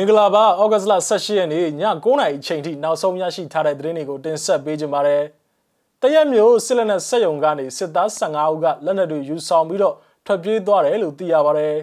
[0.00, 5.24] မင်္ဂလာပါဩဂတ်စ်လ18ရက်နေ့ည9:00နာရီအချိန်ထိနောက်ဆုံးရရှိထားတဲ့သတင်းတွေကိုတင်ဆက်ပေးကြပါမယ်။
[6.02, 9.94] တရက်မျိုးစစ်လက်နက်ဆက်ယုံကနေစစ်သား15ဦးကလက်နက်တွေယူဆောင်ပြီးတော့
[10.26, 11.76] ထွက်ပြေးသွားတယ်လို့သိရပါတယ်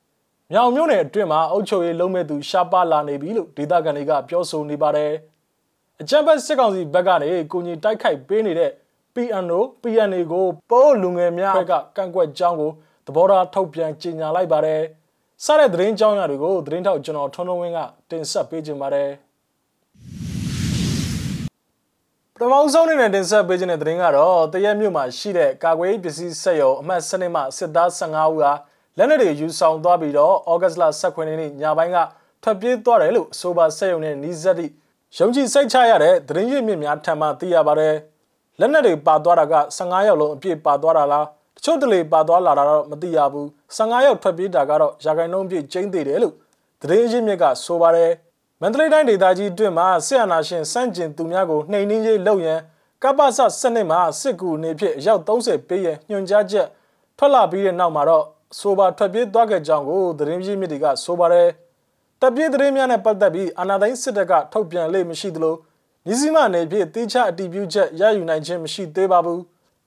[0.52, 5.12] ။မြောင်မြို့နယ်အတွင်းမှာအုပ်ချုပ်ရေးလုံးမဲ့သူရှားပါလာနေပြီလို့ဒေသခံတွေကပြောဆိုနေပါတယ်။
[6.00, 8.70] အကြမ်းဖက်စစ်ကောင်စီဘက်ကနေကိုကြီးတိုက်ခိုက်ပေးနေတဲ့
[9.14, 12.70] PNO PNA ကိုပိုးလူငယ်များဘက်ကကန့်ကွက်ကြောင်းကို
[13.06, 14.82] သဘောထားထုတ်ပြန်ကြေညာလိုက်ပါတယ်။
[15.44, 17.78] စတဲ့သတင်းကြောင်းရာတွေကိုသတင်းထောက်ကျွန်တော်ထွန်းထွန်းဝင်းက
[18.10, 19.10] တင်ဆက်ပေးခြင်းပါတယ်
[22.34, 28.52] ပထမဆုံးအနေနဲ့တင်ဆက်ပေးခြင်းတဲ့သတင်းကတော့တရက်မြို့မှာရှိတဲ့ကာကွယ်ပစ္စည်းစက်ရုံအမှတ်စနစ်မှစစ်သား15ဦးဟာ
[28.98, 31.98] လက်နက်တွေယူဆောင်သွားပြီးတော့ဩဂတ်လ18ရက်နေ့ညပိုင်းက
[32.42, 34.72] ထွက်ပြေးသွားတယ်လို့အဆိုပါစက်ရုံနဲ့နီးစပ်သည့်
[35.18, 37.94] ရုံကြည်စိတ်ချရတဲ့သတင်းရင်းမြစ်များထံမှသိရပါတယ်
[38.60, 41.26] လက်နက်တွေပါသွားတာက15ရောက်လုံးအပြည့်ပါသွားတာလား
[41.56, 46.34] တချို့တလေပါသွားလာတာတော့မသိရဘူး15ရောက်ထွက်ပြေးတာကတော့ရာဂိုင်နှုန်းပြည့်ကျင်းသေးတယ်လို့
[46.80, 48.12] သတင်းရင်းမြစ်ကဆိုပါတယ်
[48.60, 52.60] မန္တလေးတိုင်းဒေသကြီးအတွင်းမှာဆရာနာရှင်စန့်ကျင်သူများကိုနှိမ်နင်းရေးလုပ်ရန်
[53.02, 56.66] ကပ္ပစစနစ်မှာစစ်ကူအနေဖြင့်အယောက်30ပေးရညွှန်ကြားချက်
[57.18, 58.24] ထွက်လာပြီးတဲ့နောက်မှာတော့
[58.58, 61.48] ဆိုပါထွက်ပြေးသွားခဲ့ကြောင်းကိုသတင်းရင်းမြစ်တွေကဆိုပါတယ်
[62.20, 65.54] တပ်ပြေးသတင်းများနဲ့ပတ်သက်ပြီးအာဏာသိမ်းစစ်တပ်ကထုတ်ပြန်လေမရှိသလို
[66.06, 69.40] ညီစီမအနေဖြင့်တိကျအတည်ပြုချက်ရယူနိုင်ခြင်းမရှိသေးပါဘူး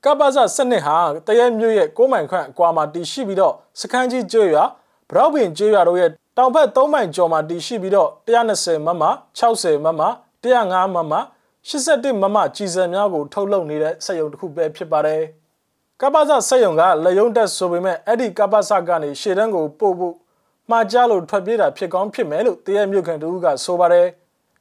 [0.07, 9.03] ကပ္ပစစနစ်ဟာတရဲမြို့ရဲ့6မိုင်ခန့်အကွာမှာတည်ရှိပြီးတော့စခန်းကြီးကျွော်ဘရောက်ပင်ကျွော်တို့ရဲ့တောင်ဘက်3မိုင်ကျော်မှာတည်ရှိပြီးတော့120မမ
[9.39, 10.01] 60မမ
[10.43, 11.13] 105မမ
[11.69, 15.21] 81မမကြီးစံများကိုထုတ်လုပ်နေတဲ့စက်ရုံတစ်ခုပဲဖြစ်ပါတယ်
[16.01, 20.15] ကပ္ပစစက်ရုံကလက်ယုံတက်ဆိုပေမဲ့အဲ့ဒီကပ္ပစကနေရှေ့တန်းကိုပို့ဖို့
[20.69, 24.07] မှာကြားလို့ထွက်ပြေးတာဖြစ်ကောင်းဖြစ်မယ်လို့တရဲမြို့ခံတို့ကဆိုပါတယ်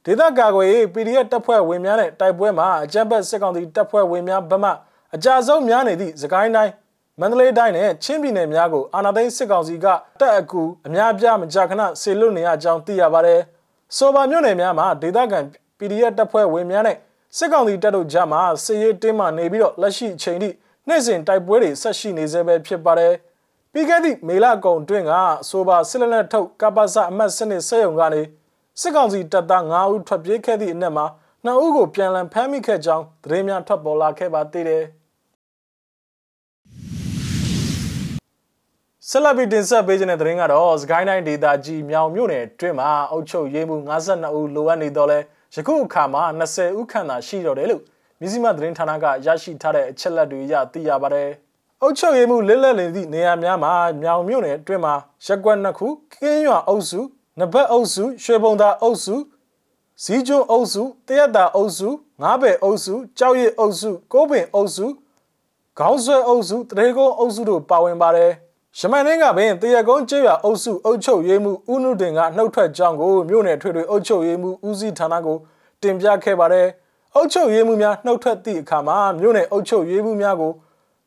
[0.05, 4.73] ဒေသကာကွယ်ရေး PDF တပ်ဖွဲ့ဝင်များနဲ့တိုက်ပွဲမှာအကြမ်းဖက်စစ်ကောင်စီတပ်ဖွဲ့ဝင်များဗမာ
[5.15, 6.73] အကြဆုံးများနေသည့်စကိုင်းတိုင်း
[7.19, 9.85] မန္တလေးတိုင်းနဲ့ချင်းပြည်နယ်များကိုအာဏာသိမ်းစစ်ကောင်စီက
[10.19, 13.39] တက်အကူအများပြားမကြာခဏဆေလွတ်နေရကြောင်းသိရပါတယ်။
[13.97, 15.39] ဆိုပါမြို့နယ်များမှာဒေသခံ
[15.77, 16.97] PDF တပ်ဖွဲ့ဝင်များနဲ့
[17.37, 20.49] စစ်ကောင်စီတပ်တို့ကြားမှာစစ်ရေးတင်းမာနေပြီးတော့လက်ရှိအချိန်ထိ
[20.87, 23.13] နေ့စဉ်တိုက်ပွဲတွေဆက်ရှိနေဆဲပဲဖြစ်ပါတယ်။
[23.73, 25.13] ပြီးခဲ့သည့်မေလကုံတွင်က
[25.49, 28.21] ဆိုပါစစ်လက်နက်ထုတ်ကပ္ပစအမတ်စနစ်ဆက်ယုံကနေ
[28.81, 31.05] စစ်ကောင်စီတပ်သား9ဦးထွက်ပြေးခဲ့သည့်အနက်မှာ
[31.45, 34.85] 2ဦးကိုပြန်လည်ဖမ်းမိခဲ့ကြောင်းသတင်းများထွက်ပေါ်လာခဲ့ပါသေးတယ်။
[39.11, 45.19] ဆက်လက်ပြီးတင်ဆက်ပေးခြင်းတဲ့သတင်းကတော့စကိုင်းတိုင်းဒေသကြီးမြောင်မြို့နယ်အတွင်းမှာအုပ်ချုပ်ရေးမှု52ဦးလိုအပ်နေတော့လဲ
[45.55, 47.81] ယခုအခါမှာ20ဦးခန့်သာရှိတော့တယ်လို့
[48.19, 51.29] မြစည်းမသတင်းဌာနကရရှိထားတဲ့အချက်လက်တွေရသိရပါတယ်။
[51.81, 54.93] အုပ်ချုပ်ရေးမှုလက်လက်လင်သည့်နေရာများမှာမြောင်မြို့နယ်အတွင်းမှာ
[55.25, 56.99] ရက်ကွက်နှစ်ခုကင်းရွာအုပ်စု
[57.39, 59.15] နဘက်အုပ်စုရွှေဘုံသာအုပ်စု
[60.03, 61.89] ဇီးကျွန်းအုပ်စုတရက်တာအုပ်စု
[62.21, 64.85] ငားပယ်အုပ်စုကြောက်ရည်အုပ်စုကိုးပင်အုပ်စု
[65.79, 68.33] ခေါင်းဆွဲအုပ်စုတရေကုန်းအုပ်စုတို့ပါဝင်ပါတယ်။
[68.79, 75.37] ရမန်နှင်းကပင်တရကုန်းကျေးရွာအုပ်စုအုပ်ချုပ်ရေးမှုဦးနုတင်ကနှုတ်ထွက်ကြောင်းကိုမြို့နယ်ထွေထွေအုပ်ချုပ်ရေးမှုဦးစီးဌာနကို
[75.81, 76.67] တင်ပြခဲ့ပါတယ်။
[77.15, 80.51] အုပ်ချုပ်ရေးမှုများနှုတ်ထွက်သည့်အခါမှာမြို့နယ်အုပ်ချုပ်ရေးမှုများကို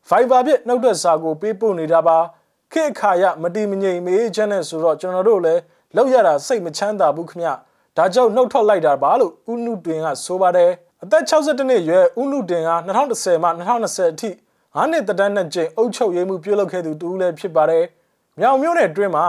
[0.09, 2.17] Viber ဖြင့်နှုတ်ထွက်စာကိုပေးပို့နေတာပါ။
[2.71, 5.61] ခေအခါရမတိမငြိမ်မေးချမ်းနဲ့ဆိုတော့ကျွန်တော်တို့လည်း
[5.95, 7.41] လောက်ရတာစိတ်မချမ်းသာဘူးခမ။
[7.97, 10.71] ဒါကြောင့်နှုတ်ထွက်လိုက်တာပါလို့ဦးနုတင်ကဆိုပါတယ်။
[11.03, 14.29] အသက်62နှစ်ရွယ်ဦးနုတင်က2010မှ2020အထိ
[14.75, 17.83] ငါးနှစ်တန်းနဲ့ကျိန်အုပ်ချုပ်ရေးမှုပြုလုပ်ခဲ့သူတူဦးလည်းဖြစ်ပါတယ်။
[18.39, 19.25] မြောင်မြို့နယ်တွင်းမှာ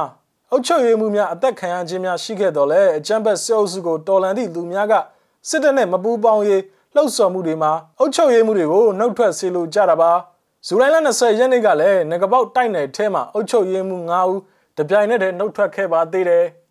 [0.50, 4.94] အုပ်ချုပ်ရေးမှုများအသက်ခံရခြင်းများရှိခဲ့တော့လဲအကြမ်းဖက်စစ်အုပ်စုကိုတော်လှန်သည့်လူများက
[5.48, 6.62] စစ်တပ်နဲ့မပူးပေါင်းရေး
[6.94, 10.12] လှုပ်ဆော်မှုတွေမှာအုပ်ချုပ်ရေးမှုတွေကိုနှုတ်ထွက်စေလိုကြတာပါ။
[10.66, 14.38] ဇူလိုင်လ20ရက်နေ့ကလည်းငကပေါက်တိုက်နယ်ထဲမှာအုပ်ချုပ်ရေးမှု9ဦး
[14.78, 16.46] တပြိုင်နက်တည်းနှုတ်ထွက်ခဲ့ပါသေးတယ်။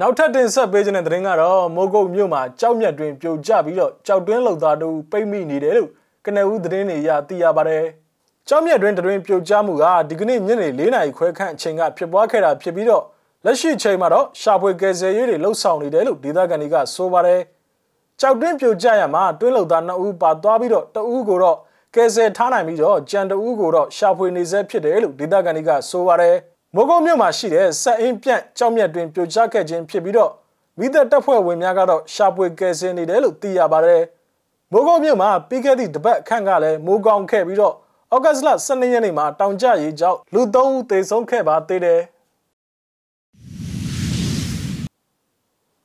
[0.00, 5.90] နောက်ထပ်တင်ဆက်ပေးခြင်းတဲ့သတင်းကတော့မိုးကုတ်မြို့မှာကြောက်မြတ်တွင်ပြိုကျပြီးတော့ကြောက်တွင်းလုံသားတို့ပိတ်မိနေတယ်လို့
[6.24, 7.84] ကနဦးသတင်းတွေရသိရပါတယ်။
[8.48, 13.04] ကြောက်မြတ်တွင်တွင်ပြိုကျမှုကဒီကနေ့ညနေ၄နာရီခွဲခန့်အချိန်ကဖြစ်ပွားခဲ့တာဖြစ်ပြီးတော့
[13.44, 17.40] လက်ရှိချိန်မှာတော့ရှာဖွေကယ်ဆယ်ရေးတွေလှုပ်ဆောင်နေတယ်လို့ဒေသခံတွေကဆိုပါတယ်။
[18.20, 21.58] ကြောက်တွင်းပြိုကျရမှာတွင်းလုံသား2ဦးပါသွားပြီးတော့တဦးကိုတော့
[21.94, 26.36] ကယ်ဆယ်ထားနိုင်ပြီးတော့ကြံတဦးကိုတော့ရှာဖွေနေဆဲဖြစ်တယ်လို့ဒေသခံတွေကဆိုပါတယ်။
[26.78, 30.32] မိုးကုတ်မြို့မှာရှိတဲ့ဆက်အင်းပြန့်ကြောက်မြတ်တွင်ပြိုကျခဲ့ခြင်းဖြစ်ပြီးတော့
[30.78, 34.02] မိသက်တပ်ဖွဲ့ဝင်များကတော့ရှာပွေကယ်ဆယ်နေတယ်လို့သိရပါတယ်။
[34.72, 37.74] မိုးကုတ်မြို့မှာပြီးခဲ့သည့်တပတ်ခန့်ကလည်းမိုးကောင်းခဲ့ပြီးတော့
[38.14, 42.00] ဩဂတ်လ12ရက်နေ့မှာတောင်ကျရေကြောင့်လူ3ဦးသေဆုံးခဲ့ပါသေးတယ်။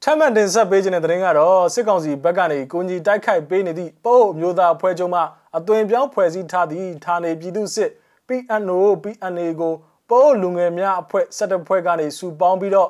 [0.03, 5.21] ထမန်တင်ဆက်ပေးခြင်းတဲ့တဲ့ရင်ကတော့စစ်ကောင်စီဘက်ကနေကိုကြီးတိုက်ခိုက်ပေးနေသည့်ပို့မျိုးသားဖွဲ့ချုပ်မှ
[5.57, 7.89] အသွင်ပြောင်းဖွဲ့စည်းထားသည့်ဌာနေပြည်သူစစ်
[8.27, 9.73] PNO PNA ကို
[10.11, 12.89] ပိုးလူငယ်များအဖွဲ့စက်တဖွဲ့ကနေစုပေါင်းပြီးတော့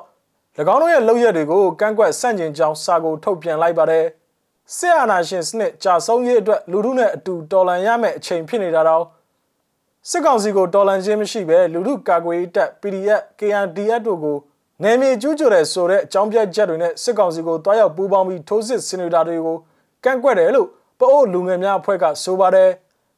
[0.74, 4.04] ၎င်းတို့ရဲ့လုပ်ရက်တွေကိုကန့်ကွက်ဆန့်ကျင်ကြောင်းစာကိုထုတ်ပြန်လိုက်ပါတယ်။
[4.76, 9.04] စစ်အာဏာရှင်စနစ်ကြာဆုံးရေးအတွက်လူထုနဲ့အတူတော်လှန်ရမယ့်အချိန်ဖြစ်နေတာတော့
[10.10, 14.38] စစ်ကောင်စီကိုတော်လှန်ခြင်းမရှိဘဲလူထုကာကွယ်ရေးတပ် PDF KNDF တို့ကို
[14.82, 19.56] နယ်မြေကျူးကျော်တဲ့ဆိုတဲ့အကြောင်းပြချက်တွေနဲ့စစ်ကောင်စီကိုတွားရောက်ပူးပေါင်းပြီးထိုးစစ်ဆင်နေတာတွေကို
[20.04, 20.68] ကန့်ကွက်တယ်လို့
[20.98, 22.70] ပအို့လူငယ်များအဖွဲ့ကဆိုပါတယ်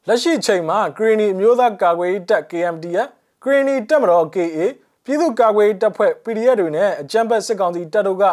[0.08, 3.08] လက်ရှိချိန်မှာဂရီနီအမျိုးသားကာကွယ်ရေးတပ် KMDF
[3.44, 4.58] ဂရီနီတပ်မတော် KA
[5.04, 8.24] ပြည်သူ့ကာကွယ်ရေးတပ်ဖွဲ့ PDF တွေနဲ့အကြမ်းဖက်စစ်ကောင်စီတပ်တို့က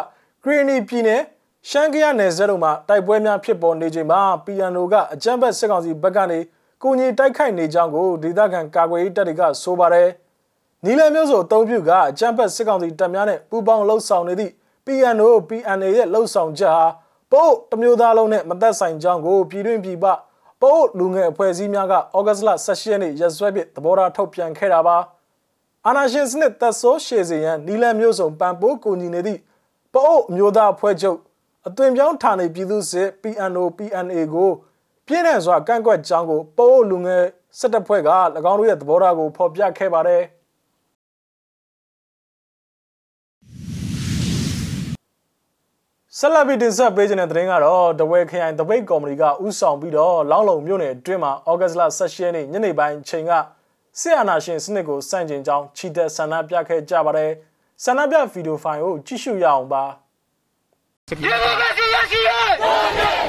[0.44, 1.22] ဂရီနီပြည်နယ်
[1.68, 6.38] ရှမ်းကရနယ်စပ်တို့မှာတိုက်ပွဲများဖြစ်ပေါ်နေချိန်မှာ PNO ကအကြမ်းဖက်စစ်ကောင်စီဘက်ကနေ
[6.82, 10.08] ကိုကြီးတိုက်ခိုက်နေကြောင်းကိုဒေသခံကာကွယ်ရေးတပ်တွေကဆိုပါတယ်။
[10.84, 14.52] နီလမျိုးစုံအုံပြုကအကြမ်းဖက်စစ်ကောင်စီတပ်များနဲ့ပူးပေါင်းလှုပ်ဆောင်နေသည့်
[14.86, 16.86] PNO PNA ရဲ့လှုပ်ဆောင်ချက်ဟာ
[17.32, 20.04] ပို့တမျိုးသားလုံးနဲ့မသက်ဆိုင်ကြောင်းကိုပြည်တွင်းပြည်ပ
[20.62, 24.98] ပို့လူငယ်အဖွဲ့အစည်းများကဩဂတ်စ်လ18ရက်နေ့ရက်စွဲဖြင့်သဘောထားထုတ်ပြန်ခဲ့တာပါ။
[25.86, 29.40] အာနာရှင်စနစ်သက်ဆိုးရှည်စေရန်နီလမျိုးစုံပံပိုးကူညီနေသည့်
[29.94, 31.18] ပို့အမျိုးသားအဖွဲ့ချုပ်
[31.66, 34.50] အသွင်ပြောင်းဌာနေပြည်သူ့စစ် PNO PNA ကို
[35.06, 37.24] ပြင်းထန်စွာကန့်ကွက်ကြောင်းကိုပို့လူငယ်
[37.58, 38.10] စစ်တပ်ဖွဲ့က၎
[38.50, 40.22] င်းတို့ရဲ့သဘောထားကိုဖော်ပြခဲ့ပါတယ်
[46.18, 53.32] ဆက်လက်ပြီးတင်ဆက်ပေးခြင်းတဲ့သတင်းကတော့တဝဲခရိုင်တပိတ်ကော်မတီကဥဆောင်ပြီးတော့လောင်းလုံမြို့နယ်အတွင်းမှာဩဂတ်စ်လ16ရက်နေ့ညနေပိုင်းချိန်က
[54.00, 57.30] စစ်အာဏာရှင်စနစ်ကိုစန့်ကျင်ကြောင်းချီတက်ဆန္ဒပြခဲ့ကြပါတယ်
[57.84, 59.84] ဆန္ဒပြဗီဒီယိုဖိုင်ကိုကြည့်ရှုရအောင်ပါ
[61.08, 63.21] Democracia sí es!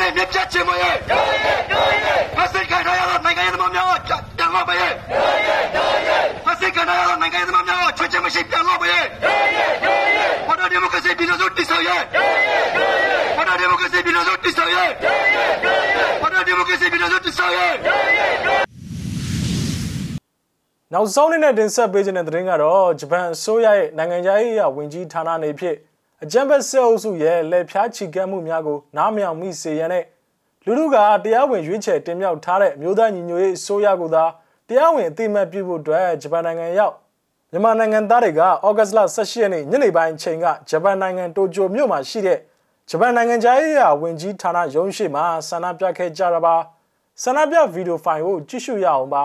[0.00, 0.96] နေမြပြတ်ချင်မရဲ့
[2.38, 3.98] မစိတ်ခံရတော့နိုင်ငံရေးသမားများကို
[4.38, 4.92] ပြန်လို့ပဲရဲ့
[6.46, 9.04] မစိတ်ခံရတော့နိုင်ငံရေးသမားများကိုချွတ်ချင်မရှိပြန်လို့ပဲရဲ့
[10.48, 12.00] ဘာသာဒီမိုကရေစီပြည်လို့တိဆောက်ရဲ့
[13.36, 14.88] ဘာသာဒီမိုကရေစီပြည်လို့တိဆောက်ရဲ့
[16.22, 17.72] ဘာသာဒီမိုကရေစီပြည်လို့တိဆောက်ရဲ့
[20.92, 25.76] နောက်ဆုံးနေ့နဲ့တင်ဆက်ပေးခြင်းတဲ့သတင်းကတော့ဂျပန်အစိုးရရဲ့နိုင်ငံခြားရေးဝန်ကြီးဌာနနေဖြင့်
[26.24, 30.04] အကြံဖက်စစ်အုပ်စုရဲ့လက်ဖြားချီကပ်မှုများကိုနားမြောင်မိစေရန်နဲ့
[30.64, 34.24] လူလူကတရားဝင်ရွေးချယ်တင်မြှောက်ထားတဲ့မြို့သားညီညွတ်ရေးအစိုးရကသာ
[34.68, 36.94] တရားဝင်အသိအမှတ်ပြုဖို့အတွက်ဂျပန်နိုင်ငံရောက်
[37.50, 42.38] မြန်မာနိုင်ငံသားတွေကဩဂတ်စ်လ18ရက်နေ့ညနေပိုင်းချိန်ကဂျပန်နိုင်ငံတိုကျိုမြို့မှာရှိတဲ့
[42.90, 46.56] ဂျပန်နိုင်ငံသားရေးရာဝန်ကြီးဌာနရုံးရှိမှာဆန္ဒပြခဲ့ကြတာပါ
[47.22, 49.24] ဆန္ဒပြဗီဒီယိုဖိုင်ကိုကြည့်ရှုရအောင်ပါ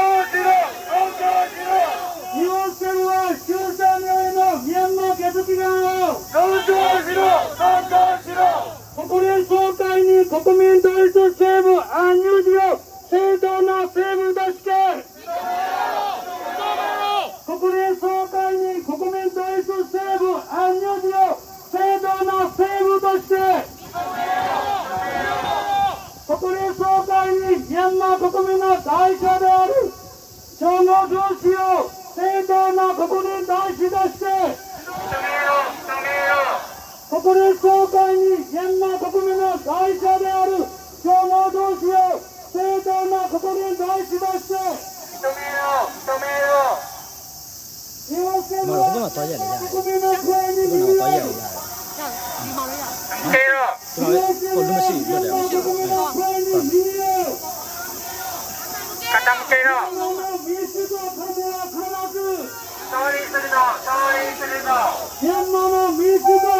[10.31, 14.71] 国民同意と政府アン入事を正当な政府として
[17.45, 23.35] 国連総会に国民同意と政府アン入事を正当な政府として
[26.39, 29.73] 国連総会にミャンマー国民の代表である
[30.57, 34.71] 称号上司を正当な国連大使として
[37.11, 38.80] 国連総会にミャンマー
[39.71, 40.67] 会社である
[40.99, 42.19] 強豪同士を
[42.51, 45.47] 正当なことに対しまして認め
[45.95, 46.27] 認め
[48.11, 48.43] 日本
[49.71, 50.67] 国民の声に。
[50.67, 50.91] 耳
[53.11, 57.31] を日本の国民の声に耳を
[59.07, 59.87] 傾けろ
[60.43, 60.99] 民主と
[62.11, 62.19] ず
[62.91, 64.67] 勝利するぞ勝利するぞ
[65.69, 66.51] の民主と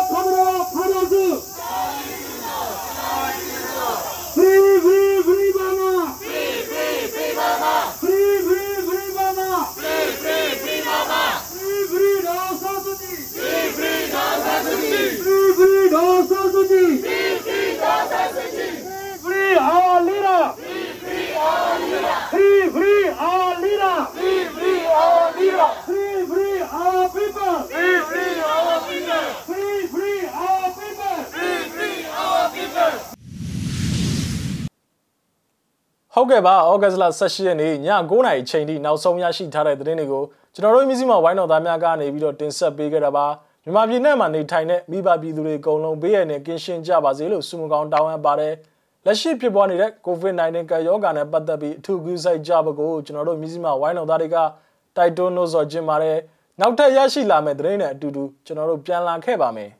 [36.16, 43.26] ဟုတ်ကဲ့ပါဩဂတ်စ်လ18ရက်နေ့ည9:00နာရီချိန်ထိနောက်ဆုံးရရှိထားတဲ့သတင်းတွေကိုကျွန်တော်တို့မျိုးစိမဝိုင်းတော်သားများကနေပြီးတော့တင်ဆက်ပေးခဲ့တာပါ
[43.64, 48.54] မြန်မာပြည်နဲ့မှာနေထိုင်တဲ့မိဘပြည်သူတွေအကုန်လုံးဘေးရန်နဲ့ကင်းရှင်းကြပါစေလို့ဆုမကောင်းတောင်းအပ်ပါတယ်
[49.06, 54.38] လက်ရှိဖြစ်ပွားနေတဲ့ COVID-19 ကပ်ရောဂါနဲ့ပတ်သက်ပြီးအထူးကူးစိုက်ကြပါကိုကျွန်တော်တို့မျိုးစိမဝိုင်းတော်သားတွေက
[54.98, 56.18] တိုက်တွန်းလို့ဆိုခြင်းပါတယ်
[56.60, 59.72] နောက်ထပ်ရရှိလာမယ့်သတင်းတွေအတူတူကျွန်တော်တို့ပြန်လာခဲ့ပါမယ်